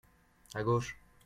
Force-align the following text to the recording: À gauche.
À 0.55 0.63
gauche. 0.63 0.97